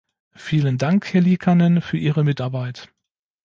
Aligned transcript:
Vielen 0.35 0.79
Dank, 0.79 1.13
Herr 1.13 1.21
Liikanen, 1.21 1.79
für 1.79 1.99
Ihre 1.99 2.23
Mitarbeit. 2.23 2.91